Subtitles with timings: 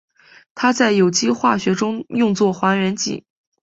[0.55, 3.23] 它在有机化学中用作还原剂。